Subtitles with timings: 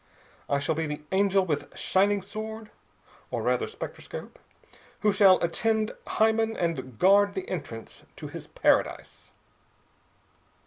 [0.49, 2.71] I shall be the angel with shining sword
[3.29, 4.39] (or rather spectroscope]
[5.01, 9.31] who shall attend Hymen and guard the entrance to his paradise.